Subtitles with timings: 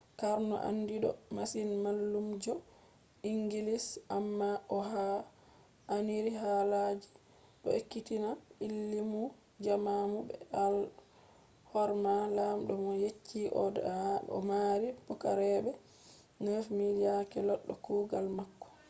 [0.21, 2.53] karno andido masin mallumjo
[3.31, 3.85] inngilis
[4.17, 7.09] amma o haa'iniri ha halaji
[7.61, 8.29] do ekkitina
[8.67, 9.23] illmu
[9.65, 15.71] jamanu be alhorma lamdo mo yecci o do mari pukaraabe
[16.45, 18.67] 9000 yake loddo kugal mako